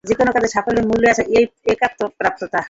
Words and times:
যে-কোন 0.03 0.27
কাজে 0.31 0.47
সাফল্যের 0.47 0.85
মূলে 0.87 1.07
আছে 1.11 1.23
এই 1.31 1.45
একাগ্রতা। 1.67 2.59